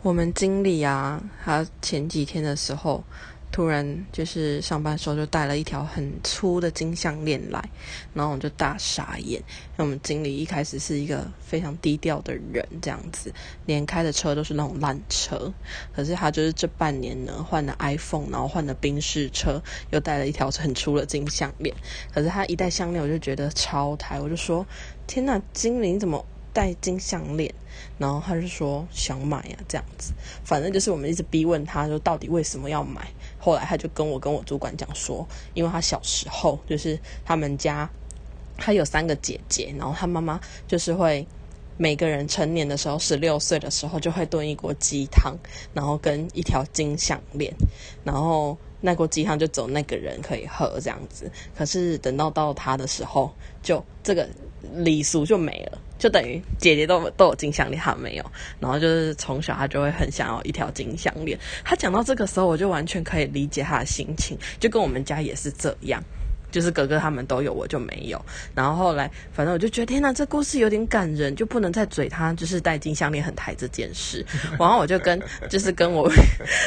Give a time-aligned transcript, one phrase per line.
[0.00, 3.02] 我们经理啊，他前几天的时候，
[3.50, 7.60] 突然就是上班时候就带了一条很粗的金项链来，
[8.14, 9.40] 然后我就大傻眼。
[9.40, 13.34] 因为我们经理一开始是一个非常低调的人，这样子，
[13.66, 15.52] 连开的车都是那种烂车。
[15.92, 21.74] 可是他就是这半年呢，换了 iPhone，然后换了宾士车，又带了一条很粗的金项链。
[22.14, 24.64] 可是他一戴项链，我就觉得超台，我就说：
[25.08, 26.24] 天呐，经理怎么？
[26.52, 27.54] 戴金项链，
[27.98, 30.12] 然后他就说想买呀，这样子，
[30.44, 33.06] 反正就是我们一直逼问他，说到底为什么要买。
[33.38, 37.88] 后来他就跟我跟我主管讲说，因为他小时候就是他们家
[38.56, 41.26] 他有三个姐姐，然后他妈妈就是会
[41.76, 45.36] 每个人成年的时候，十六岁的时候就会炖一锅鸡汤，
[45.72, 47.54] 然后跟一条金项链，
[48.02, 51.30] 然后那锅鸡汤就走那个人可以喝这样子。
[51.56, 54.28] 可是等到到他的时候，就这个
[54.74, 55.78] 礼俗就没了。
[55.98, 58.24] 就等于姐姐都都有金项链，她没有。
[58.60, 61.38] 然后就是从小她就会很想要一条金项链。
[61.64, 66.02] 她讲到这个时候，我就完全可以理解她的心情，就跟我们家也是这样。
[66.50, 68.20] 就是哥哥他们都有，我就没有。
[68.54, 74.24] 然后后来，反正我就觉得天哪，这故事有点感人，就不能再嘴他就是戴金项链很抬这件事。
[74.58, 76.10] 然后我就跟就是跟我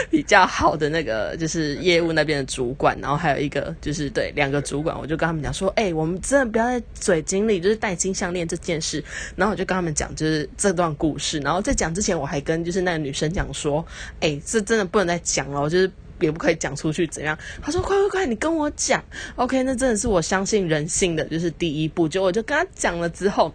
[0.10, 9.04] 比较好的那个就是业务那边的主管，然后还有一个就是对两个主管，我就跟他们讲说，哎，我们真的不要再嘴经理就是戴金项链这件事。
[9.36, 11.40] 然后我就跟他们讲就是这段故事。
[11.40, 13.86] 然后在讲之前，我还跟就是那个女生讲说，
[14.20, 15.92] 哎，这真的不能再讲了，就是。
[16.22, 17.38] 也不可以讲出去怎样？
[17.62, 19.04] 他说：“快快快，你跟我讲。
[19.36, 22.08] ”OK，那真的是我相信人性的就是第一步。
[22.08, 23.54] 就我就跟他讲了之后，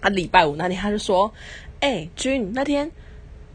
[0.00, 1.32] 他礼拜五那天他就说
[1.80, 2.90] ：“哎，君，那天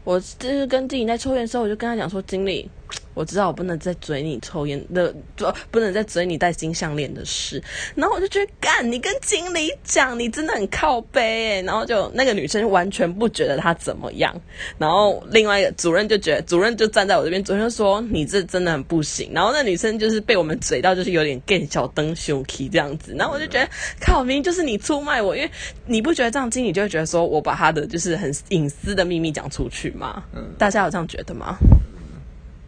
[0.04, 2.70] 我就是跟经理在抽烟的时候，我就跟他讲说，经理。”
[3.14, 7.62] 我知道我不能再嘴你抽烟的，不不能再嘴你戴金项链的事。
[7.94, 11.62] 然后我就觉得，干，你跟经理讲，你真的很靠背哎。
[11.62, 14.34] 然后就那个女生完全不觉得她怎么样。
[14.78, 19.30] 然后另外一个主任就觉得，主任就站在我这边，主任说你这真的很不行。
[19.34, 23.14] 然后那女生就是被我们嘴到，就是有点更小灯羞气这样子。
[23.16, 23.68] 然后我就觉得，
[24.00, 25.50] 靠，明明就是你出卖我，因为
[25.84, 30.22] 你不觉得这样经理就会觉得说我把他的就是很隐私的秘密讲出去吗？
[30.56, 31.56] 大家有这样觉得吗？